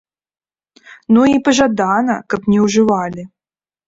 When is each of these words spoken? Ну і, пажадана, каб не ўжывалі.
Ну 1.15 1.21
і, 1.31 1.35
пажадана, 1.49 2.15
каб 2.35 2.47
не 2.55 2.59
ўжывалі. 2.65 3.27